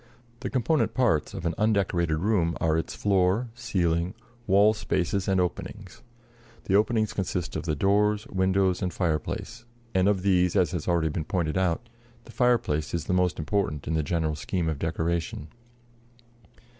[0.39, 4.15] The component parts of an undecorated room are its floor, ceiling,
[4.47, 6.01] wall spaces and openings.
[6.63, 11.09] The openings consist of the doors, windows and fireplace; and of these, as has already
[11.09, 11.87] been pointed out,
[12.25, 15.49] the fireplace is the most important in the general scheme of decoration.